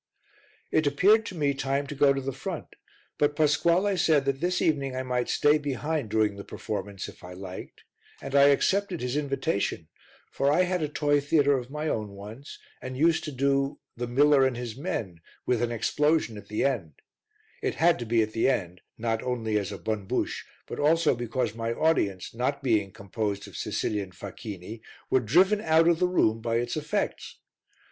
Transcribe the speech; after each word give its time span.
It 0.71 0.87
appeared 0.87 1.27
to 1.27 1.35
me 1.35 1.53
time 1.53 1.85
to 1.85 1.93
go 1.93 2.11
to 2.11 2.21
the 2.21 2.31
front, 2.31 2.75
but 3.19 3.35
Pasquale 3.35 3.95
said 3.95 4.25
that 4.25 4.39
this 4.41 4.59
evening 4.59 4.95
I 4.95 5.03
might 5.03 5.29
stay 5.29 5.59
behind 5.59 6.09
during 6.09 6.37
the 6.37 6.43
performance 6.43 7.07
if 7.07 7.23
I 7.23 7.33
liked 7.33 7.83
and 8.19 8.33
I 8.33 8.45
accepted 8.47 9.01
his 9.01 9.15
invitation, 9.15 9.89
for 10.31 10.51
I 10.51 10.63
had 10.63 10.81
a 10.81 10.89
toy 10.89 11.19
theatre 11.21 11.53
of 11.55 11.69
my 11.69 11.87
own 11.87 12.13
once 12.13 12.57
and 12.81 12.97
used 12.97 13.23
to 13.25 13.31
do 13.31 13.77
The 13.95 14.07
Miller 14.07 14.43
and 14.43 14.57
His 14.57 14.75
Men 14.75 15.21
with 15.45 15.61
an 15.61 15.71
explosion 15.71 16.35
at 16.35 16.47
the 16.47 16.65
end; 16.65 16.93
it 17.61 17.75
had 17.75 17.99
to 17.99 18.05
be 18.07 18.23
at 18.23 18.31
the 18.31 18.49
end, 18.49 18.81
not 18.97 19.21
only 19.21 19.55
as 19.59 19.71
a 19.71 19.77
bonne 19.77 20.07
bouche, 20.07 20.43
but 20.65 20.79
also 20.79 21.13
because 21.13 21.53
my 21.53 21.73
audience, 21.73 22.33
not 22.33 22.63
being 22.63 22.91
composed 22.91 23.47
of 23.47 23.55
Sicilian 23.55 24.09
facchini, 24.13 24.81
were 25.11 25.19
driven 25.19 25.61
out 25.61 25.87
of 25.87 25.99
the 25.99 26.07
room 26.09 26.41
by 26.41 26.55
its 26.55 26.75
effects. 26.75 27.37